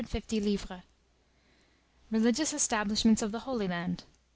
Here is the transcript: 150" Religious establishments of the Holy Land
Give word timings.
150" 0.03 0.81
Religious 2.09 2.53
establishments 2.53 3.21
of 3.21 3.31
the 3.31 3.41
Holy 3.41 3.67
Land 3.67 4.03